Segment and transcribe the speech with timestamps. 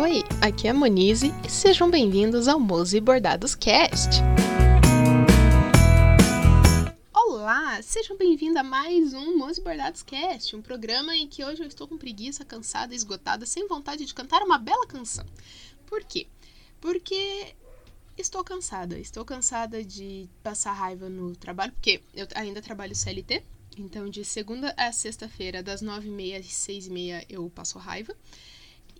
[0.00, 4.22] Oi, aqui é a Monize e sejam bem-vindos ao Mose Bordados Cast.
[7.12, 11.66] Olá, sejam bem-vindos a mais um Mose Bordados Cast, um programa em que hoje eu
[11.66, 15.26] estou com preguiça, cansada, esgotada, sem vontade de cantar uma bela canção.
[15.84, 16.28] Por quê?
[16.80, 17.56] Porque
[18.16, 18.96] estou cansada.
[19.00, 23.42] Estou cansada de passar raiva no trabalho, porque eu ainda trabalho CLT.
[23.76, 27.80] Então, de segunda a sexta-feira, das nove e meia às seis e meia, eu passo
[27.80, 28.14] raiva.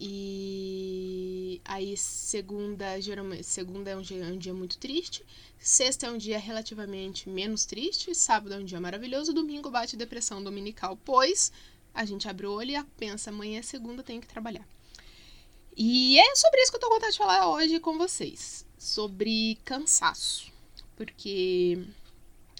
[0.00, 5.24] E aí segunda, geralmente, segunda é um dia, um dia muito triste,
[5.58, 10.42] sexta é um dia relativamente menos triste, sábado é um dia maravilhoso, domingo bate depressão
[10.42, 11.50] dominical, pois
[11.92, 14.66] a gente abre o olho e pensa, amanhã é segunda, tenho que trabalhar.
[15.76, 19.58] E é sobre isso que eu tô com vontade de falar hoje com vocês, sobre
[19.64, 20.52] cansaço.
[20.96, 21.78] Porque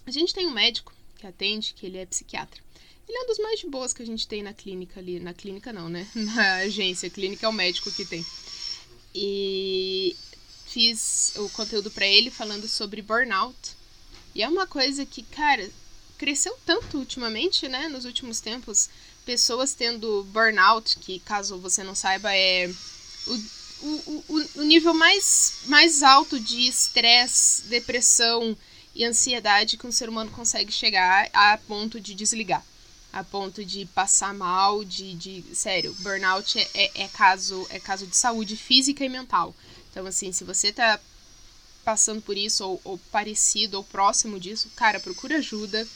[0.07, 2.63] a gente tem um médico que atende, que ele é psiquiatra.
[3.09, 5.19] Ele é um dos mais de boas que a gente tem na clínica ali.
[5.19, 6.07] Na clínica não, né?
[6.15, 7.09] Na agência.
[7.09, 8.25] Clínica é o médico que tem.
[9.15, 10.15] E
[10.67, 13.57] fiz o conteúdo para ele falando sobre burnout.
[14.35, 15.69] E é uma coisa que, cara,
[16.19, 17.89] cresceu tanto ultimamente, né?
[17.89, 18.91] Nos últimos tempos.
[19.25, 22.71] Pessoas tendo burnout, que caso você não saiba, é
[23.27, 23.35] o,
[23.83, 28.57] o, o, o nível mais, mais alto de estresse, depressão
[28.95, 32.65] e ansiedade que um ser humano consegue chegar a ponto de desligar
[33.13, 38.07] a ponto de passar mal, de, de sério, burnout é, é, é, caso é caso
[38.07, 39.55] de saúde física e mental.
[39.91, 41.01] Então assim, se você tá
[41.85, 45.87] passando por isso ou, ou parecido ou próximo disso, cara, procura ajuda.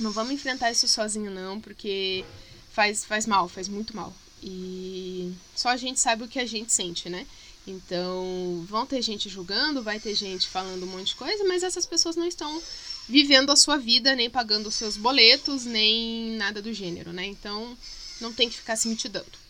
[0.00, 2.24] Não vamos enfrentar isso sozinho não, porque
[2.72, 4.12] faz faz mal, faz muito mal.
[4.42, 7.26] E só a gente sabe o que a gente sente, né?
[7.66, 11.86] Então, vão ter gente julgando, vai ter gente falando um monte de coisa, mas essas
[11.86, 12.62] pessoas não estão
[13.08, 17.26] vivendo a sua vida, nem pagando os seus boletos, nem nada do gênero, né?
[17.26, 17.76] Então,
[18.20, 19.44] não tem que ficar se mitidando.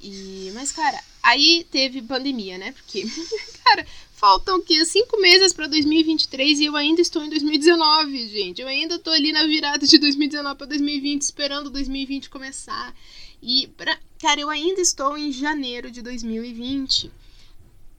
[0.00, 2.72] E, mas, cara, aí teve pandemia, né?
[2.72, 3.04] Porque,
[3.64, 4.84] cara, faltam o quê?
[4.84, 8.62] Cinco meses para 2023 e eu ainda estou em 2019, gente.
[8.62, 12.94] Eu ainda tô ali na virada de 2019 para 2020, esperando 2020 começar.
[13.42, 17.10] E, pra, cara, eu ainda estou em janeiro de 2020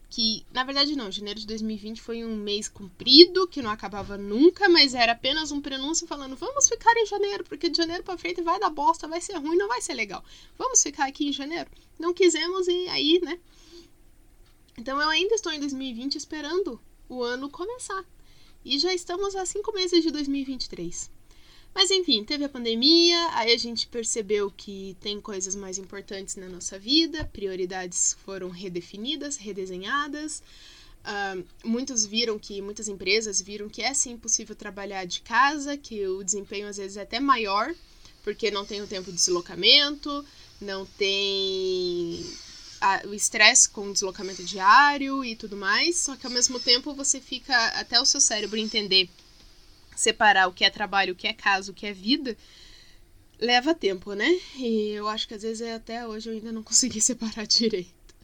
[0.09, 4.68] que, na verdade, não, janeiro de 2020 foi um mês comprido, que não acabava nunca,
[4.68, 8.42] mas era apenas um prenúncio falando: vamos ficar em janeiro, porque de janeiro para frente
[8.42, 10.24] vai dar bosta, vai ser ruim, não vai ser legal.
[10.58, 11.69] Vamos ficar aqui em janeiro.
[12.00, 13.40] Não quisemos e aí, né?
[14.78, 18.03] Então eu ainda estou em 2020 esperando o ano começar.
[18.66, 21.12] E já estamos a cinco meses de 2023.
[21.74, 26.50] Mas enfim, teve a pandemia, aí a gente percebeu que tem coisas mais importantes na
[26.50, 30.44] nossa vida, prioridades foram redefinidas, redesenhadas.
[31.00, 36.06] Uh, muitos viram que, muitas empresas viram que é sim possível trabalhar de casa, que
[36.06, 37.74] o desempenho às vezes é até maior,
[38.24, 40.25] porque não tem o tempo de deslocamento,
[40.59, 42.25] não tem
[42.81, 46.94] a, o estresse com o deslocamento diário e tudo mais, só que ao mesmo tempo
[46.94, 49.09] você fica até o seu cérebro entender
[50.00, 52.38] separar o que é trabalho, o que é casa, o que é vida,
[53.38, 54.30] leva tempo, né?
[54.56, 58.16] E eu acho que às vezes até hoje eu ainda não consegui separar direito.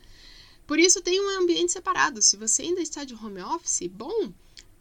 [0.66, 2.22] Por isso tem um ambiente separado.
[2.22, 4.32] Se você ainda está de home office, bom,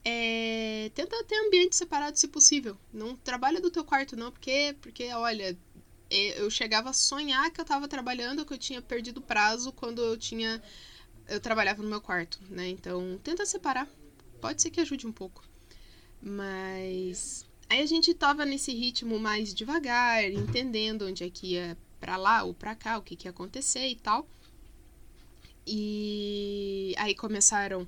[0.05, 2.79] é, tenta ter ambiente separado se possível.
[2.93, 5.59] Não trabalha do teu quarto não, porque porque olha,
[6.09, 10.01] é, eu chegava a sonhar que eu estava trabalhando, que eu tinha perdido prazo quando
[10.01, 10.63] eu tinha
[11.27, 12.69] eu trabalhava no meu quarto, né?
[12.69, 13.89] Então, tenta separar.
[14.41, 15.43] Pode ser que ajude um pouco.
[16.25, 22.17] Mas aí a gente tava nesse ritmo mais devagar, entendendo onde é que ia para
[22.17, 24.27] lá ou para cá, o que, que ia acontecer e tal.
[25.67, 27.87] E aí começaram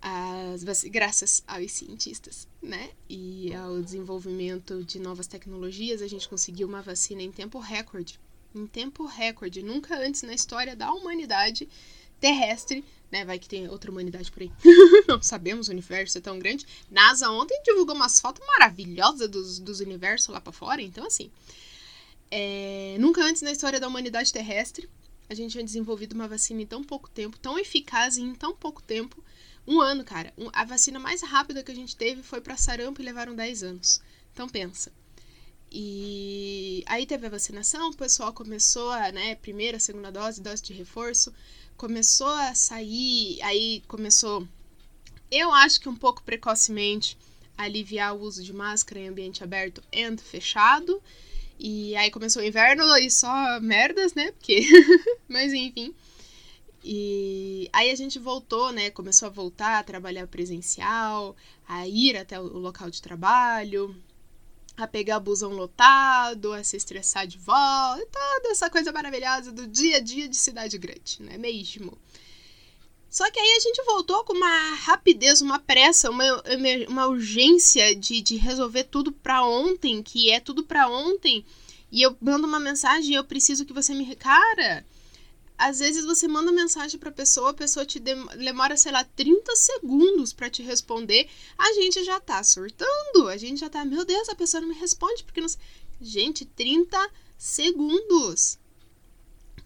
[0.00, 2.90] as graças aos cientistas, né?
[3.08, 8.18] E ao desenvolvimento de novas tecnologias, a gente conseguiu uma vacina em tempo recorde.
[8.52, 11.68] Em tempo recorde, nunca antes na história da humanidade
[12.20, 13.26] terrestre né?
[13.26, 14.50] Vai que tem outra humanidade por aí.
[15.06, 16.66] Não sabemos, o universo é tão grande.
[16.90, 21.30] NASA ontem divulgou umas fotos maravilhosas dos, dos universos lá para fora, então assim.
[22.30, 24.88] É, nunca antes na história da humanidade terrestre
[25.28, 28.82] a gente tinha desenvolvido uma vacina em tão pouco tempo, tão eficaz em tão pouco
[28.82, 29.22] tempo.
[29.66, 30.32] Um ano, cara.
[30.36, 33.62] Um, a vacina mais rápida que a gente teve foi para sarampo e levaram 10
[33.62, 34.00] anos.
[34.32, 34.90] Então pensa.
[35.70, 40.74] E aí teve a vacinação, o pessoal começou a, né, primeira, segunda dose, dose de
[40.74, 41.32] reforço
[41.76, 44.46] começou a sair, aí começou,
[45.30, 47.16] eu acho que um pouco precocemente,
[47.56, 51.02] a aliviar o uso de máscara em ambiente aberto e fechado.
[51.58, 54.32] E aí começou o inverno e só merdas, né?
[54.32, 54.66] Porque.
[55.28, 55.94] Mas enfim.
[56.84, 58.90] E aí a gente voltou, né?
[58.90, 61.36] Começou a voltar a trabalhar presencial,
[61.68, 63.94] a ir até o local de trabalho.
[64.76, 69.98] A pegar busão lotado, a se estressar de volta, toda essa coisa maravilhosa do dia
[69.98, 71.96] a dia de cidade grande, não é mesmo?
[73.12, 76.24] Só que aí a gente voltou com uma rapidez, uma pressa, uma,
[76.88, 81.44] uma urgência de, de resolver tudo pra ontem, que é tudo pra ontem.
[81.90, 84.16] E eu mando uma mensagem eu preciso que você me.
[84.16, 84.82] Cara,
[85.62, 90.32] às vezes você manda mensagem pra pessoa, a pessoa te demora, sei lá, 30 segundos
[90.32, 91.28] para te responder.
[91.56, 93.28] A gente já tá surtando.
[93.28, 95.48] A gente já tá, meu Deus, a pessoa não me responde porque não.
[96.00, 96.98] Gente, 30
[97.38, 98.58] segundos.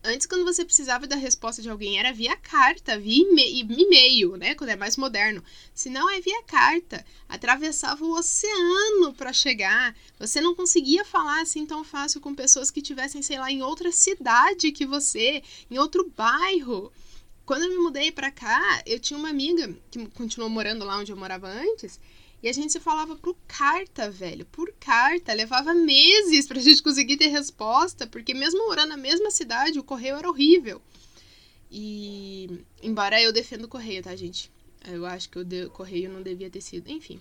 [0.08, 4.54] Antes, quando você precisava da resposta de alguém, era via carta, via e-mail, né?
[4.54, 5.42] Quando é mais moderno.
[5.74, 7.04] Se não, é via carta.
[7.28, 9.96] Atravessava o oceano para chegar.
[10.16, 13.90] Você não conseguia falar assim tão fácil com pessoas que tivessem, sei lá, em outra
[13.90, 16.92] cidade que você, em outro bairro.
[17.44, 21.10] Quando eu me mudei para cá, eu tinha uma amiga que continuou morando lá onde
[21.10, 21.98] eu morava antes.
[22.42, 24.44] E a gente se falava por carta, velho.
[24.46, 25.32] Por carta.
[25.32, 30.16] Levava meses pra gente conseguir ter resposta, porque mesmo morando na mesma cidade, o correio
[30.16, 30.80] era horrível.
[31.70, 32.64] E.
[32.82, 34.50] Embora eu defenda o correio, tá, gente?
[34.84, 36.88] Eu acho que o, correio não devia ter sido.
[36.90, 37.20] Enfim.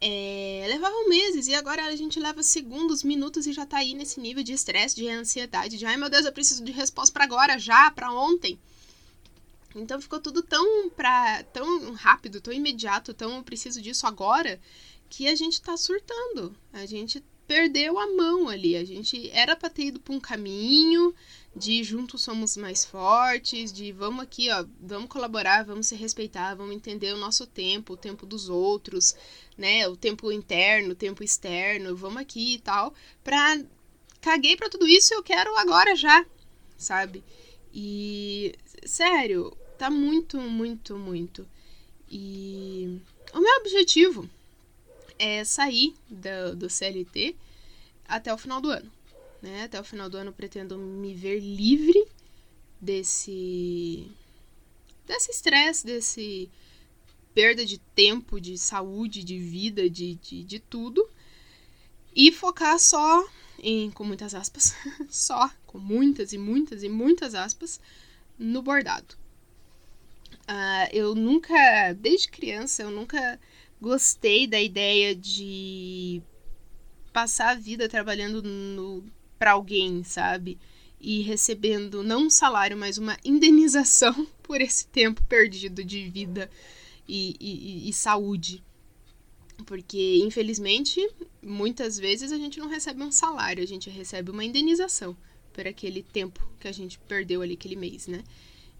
[0.00, 4.20] É, levavam meses e agora a gente leva segundos, minutos e já tá aí nesse
[4.20, 7.58] nível de estresse, de ansiedade, de ai meu Deus, eu preciso de resposta para agora,
[7.58, 8.56] já, para ontem.
[9.74, 14.60] Então ficou tudo tão pra, tão rápido, tão imediato, tão preciso disso agora,
[15.08, 16.54] que a gente tá surtando.
[16.72, 18.76] A gente perdeu a mão ali.
[18.76, 21.14] A gente era para ter ido para um caminho
[21.56, 26.76] de juntos somos mais fortes, de vamos aqui, ó, vamos colaborar, vamos se respeitar, vamos
[26.76, 29.16] entender o nosso tempo, o tempo dos outros,
[29.56, 29.88] né?
[29.88, 32.94] O tempo interno, o tempo externo, vamos aqui e tal.
[33.24, 33.58] Pra
[34.20, 36.24] caguei para tudo isso, eu quero agora já,
[36.76, 37.24] sabe?
[37.72, 38.54] E
[38.84, 41.46] sério, tá muito, muito, muito.
[42.10, 43.00] E
[43.32, 44.28] o meu objetivo
[45.18, 47.36] é sair do, do CLT
[48.06, 48.90] até o final do ano.
[49.42, 49.64] Né?
[49.64, 52.06] Até o final do ano pretendo me ver livre
[52.80, 54.10] desse
[55.06, 56.50] desse estresse, desse
[57.34, 61.08] perda de tempo, de saúde, de vida, de, de, de tudo.
[62.14, 63.26] E focar só
[63.58, 64.74] em, com muitas aspas,
[65.08, 67.80] só, com muitas e muitas e muitas aspas,
[68.38, 69.14] no bordado.
[70.48, 73.38] Uh, eu nunca, desde criança, eu nunca
[73.80, 76.22] gostei da ideia de
[77.12, 79.04] passar a vida trabalhando
[79.38, 80.58] para alguém, sabe?
[81.00, 86.50] E recebendo não um salário, mas uma indenização por esse tempo perdido de vida
[87.06, 88.62] e, e, e saúde.
[89.66, 91.00] Porque, infelizmente,
[91.42, 95.16] muitas vezes a gente não recebe um salário, a gente recebe uma indenização
[95.52, 98.22] por aquele tempo que a gente perdeu ali aquele mês, né?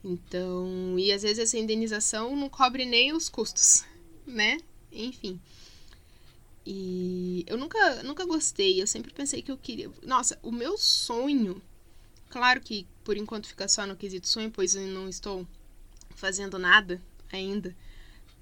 [0.04, 3.84] Então, e às vezes essa indenização não cobre nem os custos,
[4.24, 4.58] né?
[4.92, 5.40] Enfim.
[6.64, 9.90] E eu nunca, nunca gostei, eu sempre pensei que eu queria.
[10.02, 11.60] Nossa, o meu sonho,
[12.30, 15.46] claro que por enquanto fica só no quesito sonho, pois eu não estou
[16.14, 17.02] fazendo nada
[17.32, 17.74] ainda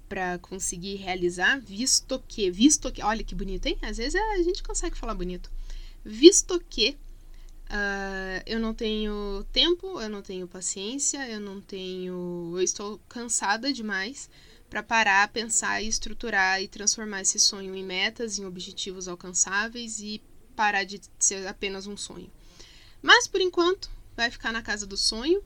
[0.07, 3.77] para conseguir realizar, visto que, visto que, olha que bonito, hein?
[3.81, 5.51] Às vezes a gente consegue falar bonito.
[6.03, 6.97] Visto que
[7.67, 12.53] Uh, eu não tenho tempo, eu não tenho paciência, eu não tenho.
[12.53, 14.29] Eu estou cansada demais
[14.69, 20.21] para parar, pensar estruturar e transformar esse sonho em metas, em objetivos alcançáveis e
[20.55, 22.31] parar de ser apenas um sonho.
[23.01, 25.43] Mas por enquanto, vai ficar na casa do sonho,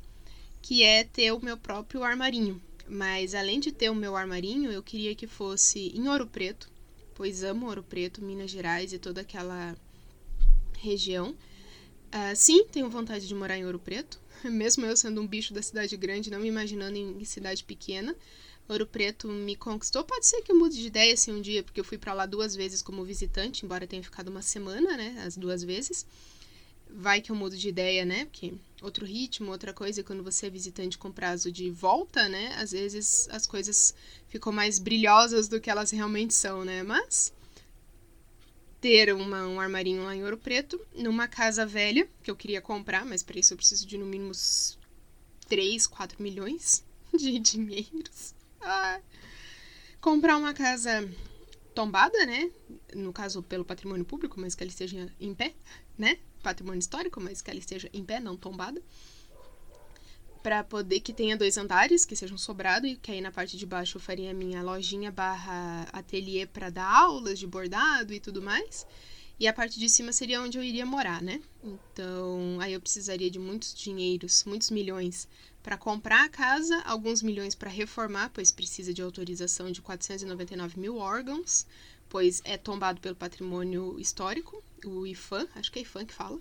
[0.62, 2.62] que é ter o meu próprio armarinho.
[2.94, 6.70] Mas além de ter o meu armarinho, eu queria que fosse em Ouro Preto,
[7.16, 9.78] pois amo Ouro Preto, Minas Gerais e toda aquela
[10.78, 11.30] região.
[11.30, 15.62] Uh, sim, tenho vontade de morar em Ouro Preto, mesmo eu sendo um bicho da
[15.62, 18.14] cidade grande, não me imaginando em cidade pequena.
[18.68, 20.04] Ouro Preto me conquistou.
[20.04, 22.26] Pode ser que eu mude de ideia assim um dia, porque eu fui para lá
[22.26, 25.24] duas vezes como visitante, embora tenha ficado uma semana, né?
[25.26, 26.06] As duas vezes.
[26.94, 28.26] Vai que eu mudo de ideia, né?
[28.26, 32.54] Porque outro ritmo, outra coisa, quando você é visitante com prazo de volta, né?
[32.58, 33.94] Às vezes as coisas
[34.28, 36.84] ficam mais brilhosas do que elas realmente são, né?
[36.84, 37.34] Mas
[38.82, 43.06] ter uma, um armarinho lá em Ouro Preto, numa casa velha, que eu queria comprar,
[43.06, 44.32] mas para isso eu preciso de no mínimo
[45.48, 46.84] 3, 4 milhões
[47.14, 48.34] de dinheiros.
[48.60, 49.00] Ah.
[50.02, 51.08] Comprar uma casa
[51.74, 52.52] tombada, né?
[52.96, 55.54] No caso, pelo patrimônio público, mas que ela esteja em pé,
[55.98, 56.18] né?
[56.44, 58.82] Patrimônio histórico, mas que ela esteja em pé, não tombada
[60.42, 63.66] para poder que tenha dois andares, que sejam sobrado e que aí na parte de
[63.66, 68.42] baixo eu faria a minha lojinha barra ateliê para dar aulas de bordado e tudo
[68.42, 68.86] mais.
[69.40, 71.42] E a parte de cima seria onde eu iria morar, né?
[71.64, 75.28] Então, aí eu precisaria de muitos dinheiros, muitos milhões
[75.64, 80.98] para comprar a casa, alguns milhões para reformar, pois precisa de autorização de 499 mil
[80.98, 81.66] órgãos,
[82.10, 86.40] pois é tombado pelo patrimônio histórico, o IFAM, acho que é IFAM que fala.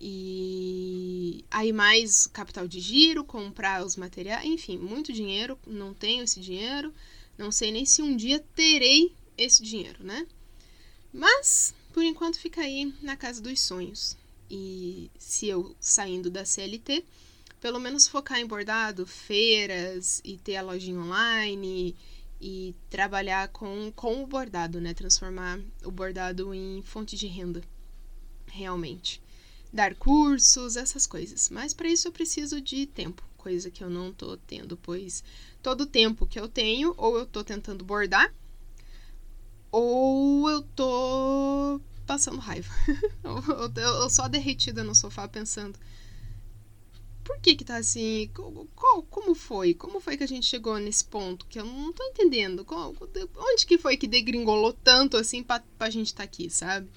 [0.00, 6.40] E aí mais capital de giro, comprar os materiais, enfim, muito dinheiro, não tenho esse
[6.40, 6.92] dinheiro,
[7.36, 10.26] não sei nem se um dia terei esse dinheiro, né?
[11.12, 14.16] Mas, por enquanto, fica aí na casa dos sonhos.
[14.50, 17.04] E se eu saindo da CLT,
[17.64, 21.96] pelo menos focar em bordado, feiras e ter a lojinha online
[22.38, 24.92] e trabalhar com, com o bordado, né?
[24.92, 27.62] Transformar o bordado em fonte de renda,
[28.48, 29.18] realmente.
[29.72, 31.48] Dar cursos, essas coisas.
[31.48, 35.24] Mas para isso eu preciso de tempo, coisa que eu não tô tendo, pois
[35.62, 38.30] todo tempo que eu tenho, ou eu tô tentando bordar,
[39.72, 42.70] ou eu tô passando raiva.
[43.74, 45.78] eu só derretida no sofá pensando
[47.24, 48.30] por que que tá assim?
[48.76, 49.72] Qual, como foi?
[49.74, 51.46] Como foi que a gente chegou nesse ponto?
[51.46, 52.64] Que eu não tô entendendo.
[52.64, 52.94] Qual,
[53.36, 56.88] onde que foi que degringolou tanto assim pra, pra gente estar tá aqui, sabe?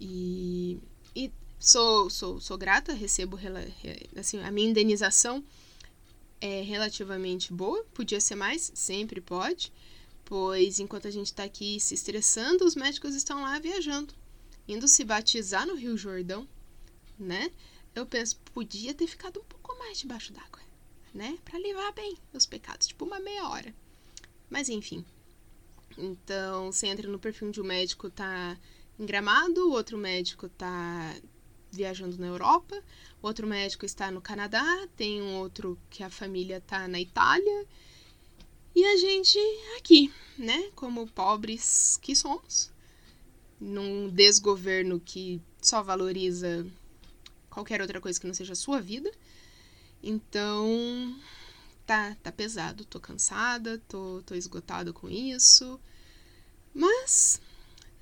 [0.00, 0.78] E,
[1.14, 3.38] e sou, sou, sou grata, recebo
[4.16, 5.44] assim, a minha indenização
[6.40, 7.84] é relativamente boa.
[7.92, 9.70] Podia ser mais, sempre pode.
[10.24, 14.12] Pois enquanto a gente tá aqui se estressando, os médicos estão lá viajando,
[14.66, 16.48] indo se batizar no Rio Jordão,
[17.18, 17.50] né?
[17.96, 20.60] Eu penso, podia ter ficado um pouco mais debaixo d'água,
[21.14, 21.38] né?
[21.44, 23.74] Para livrar bem os pecados, tipo uma meia hora.
[24.50, 25.04] Mas enfim.
[25.96, 28.56] Então, você entra no perfil de um médico tá
[28.98, 31.16] em Gramado, outro médico tá
[31.70, 32.82] viajando na Europa,
[33.22, 34.64] outro médico está no Canadá,
[34.96, 37.66] tem um outro que a família tá na Itália.
[38.74, 39.38] E a gente
[39.78, 42.70] aqui, né, como pobres que somos,
[43.58, 46.66] num desgoverno que só valoriza
[47.56, 49.10] qualquer outra coisa que não seja a sua vida.
[50.02, 51.18] Então,
[51.86, 55.80] tá, tá pesado, tô cansada, tô, tô esgotada com isso.
[56.74, 57.40] Mas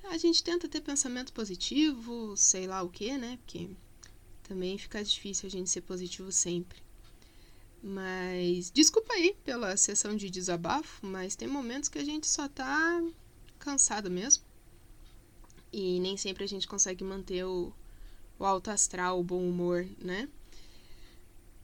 [0.03, 3.37] a gente tenta ter pensamento positivo, sei lá o que, né?
[3.37, 3.69] Porque
[4.43, 6.83] também fica difícil a gente ser positivo sempre.
[7.81, 13.01] Mas desculpa aí pela sessão de desabafo, mas tem momentos que a gente só tá
[13.57, 14.43] cansada mesmo.
[15.71, 17.73] E nem sempre a gente consegue manter o,
[18.39, 20.27] o alto astral, o bom humor, né?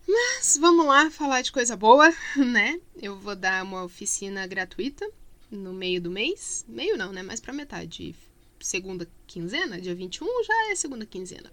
[0.08, 2.80] Mas vamos lá falar de coisa boa, né?
[3.02, 5.10] Eu vou dar uma oficina gratuita
[5.50, 6.66] no meio do mês.
[6.68, 7.22] Meio não, né?
[7.22, 8.16] Mas para metade.
[8.60, 11.52] Segunda quinzena, dia 21 já é segunda quinzena.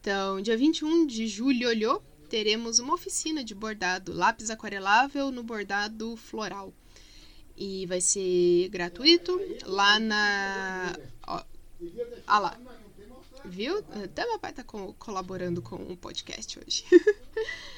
[0.00, 6.16] Então, dia 21 de julho, olhou, teremos uma oficina de bordado, lápis aquarelável no bordado
[6.16, 6.72] floral.
[7.56, 10.96] E vai ser gratuito lá na.
[11.28, 11.44] Ó,
[12.26, 12.58] ah lá,
[13.44, 13.78] Viu?
[14.04, 16.84] Até meu pai tá co colaborando com o podcast hoje.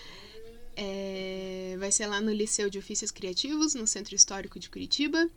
[0.76, 5.28] é, vai ser lá no Liceu de Ofícios Criativos, no Centro Histórico de Curitiba,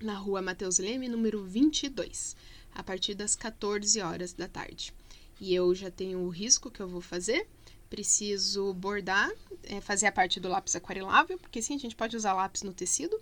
[0.00, 2.36] na rua Matheus Leme, número 22,
[2.74, 4.92] a partir das 14 horas da tarde.
[5.40, 7.46] E eu já tenho o risco que eu vou fazer.
[7.88, 9.30] Preciso bordar,
[9.62, 12.72] é, fazer a parte do lápis aquarelável, porque sim, a gente pode usar lápis no
[12.72, 13.20] tecido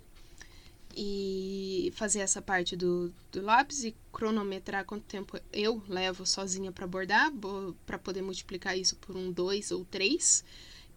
[0.95, 6.87] e fazer essa parte do, do lápis e cronometrar quanto tempo eu levo sozinha para
[6.87, 7.31] bordar,
[7.85, 10.43] para poder multiplicar isso por um, dois ou três,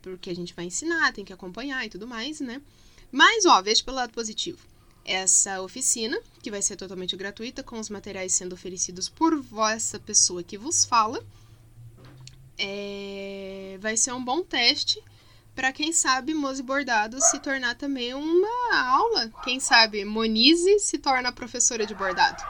[0.01, 2.63] porque a gente vai ensinar, tem que acompanhar e tudo mais, né?
[3.11, 4.59] Mas, ó, veja pelo lado positivo.
[5.05, 10.45] Essa oficina, que vai ser totalmente gratuita, com os materiais sendo oferecidos por essa pessoa
[10.45, 11.25] que vos fala,
[12.57, 13.79] é...
[13.81, 15.03] vai ser um bom teste
[15.59, 19.29] para quem sabe Mose Bordado se tornar também uma aula.
[19.43, 22.41] Quem sabe Monize se torna professora de bordado,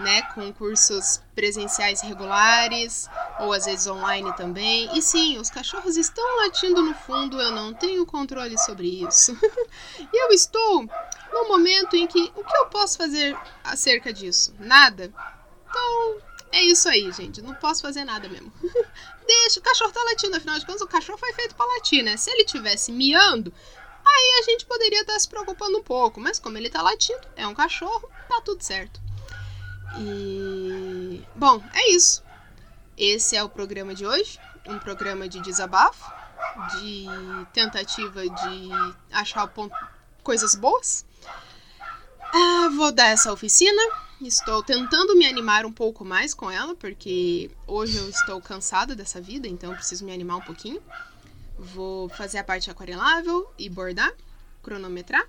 [0.00, 0.22] né?
[0.34, 4.90] Com cursos presenciais regulares ou às vezes online também.
[4.92, 9.38] E sim, os cachorros estão latindo no fundo, eu não tenho controle sobre isso.
[10.12, 10.84] e eu estou
[11.32, 14.52] no momento em que o que eu posso fazer acerca disso?
[14.58, 15.12] Nada.
[15.70, 17.42] Então, é isso aí, gente.
[17.42, 18.52] Não posso fazer nada mesmo.
[19.26, 22.16] Deixa, o cachorro tá latindo, afinal de contas, o cachorro foi feito para latir, né?
[22.16, 23.52] Se ele tivesse miando,
[24.06, 26.20] aí a gente poderia estar tá se preocupando um pouco.
[26.20, 29.00] Mas como ele tá latindo, é um cachorro, tá tudo certo.
[29.98, 31.22] E.
[31.34, 32.22] Bom, é isso.
[32.96, 34.40] Esse é o programa de hoje.
[34.66, 36.12] Um programa de desabafo,
[36.78, 37.06] de
[37.52, 38.68] tentativa de
[39.12, 39.74] achar ponto,
[40.22, 41.06] coisas boas.
[42.32, 43.82] Ah, vou dar essa oficina
[44.20, 49.20] Estou tentando me animar um pouco mais com ela, porque hoje eu estou cansada dessa
[49.20, 50.82] vida, então preciso me animar um pouquinho.
[51.56, 54.12] Vou fazer a parte aquarelável e bordar,
[54.60, 55.24] cronometrar.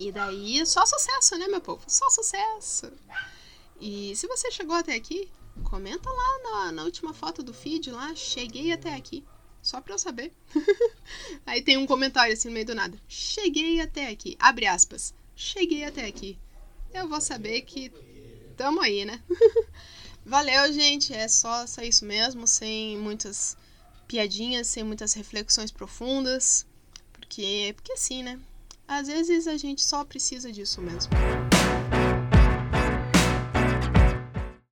[0.00, 1.84] E daí só sucesso, né, meu povo?
[1.86, 2.92] Só sucesso!
[3.80, 5.30] E se você chegou até aqui,
[5.62, 9.24] comenta lá na, na última foto do feed lá, cheguei até aqui.
[9.62, 10.32] Só pra eu saber.
[11.46, 12.98] Aí tem um comentário assim no meio do nada.
[13.06, 14.36] Cheguei até aqui.
[14.40, 15.14] Abre aspas.
[15.36, 16.38] Cheguei até aqui.
[16.92, 17.90] eu vou saber que
[18.56, 19.20] tamo aí, né?
[20.24, 21.12] Valeu, gente.
[21.12, 23.56] É só, só isso mesmo, sem muitas
[24.06, 26.66] piadinhas, sem muitas reflexões profundas.
[27.12, 28.38] Porque, porque assim, né?
[28.86, 31.10] Às vezes a gente só precisa disso mesmo.